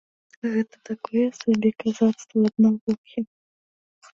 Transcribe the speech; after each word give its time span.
Гэта 0.53 0.75
такое 0.89 1.25
сабе 1.41 1.69
казацтва 1.83 2.41
ад 2.51 2.55
навукі. 2.67 3.19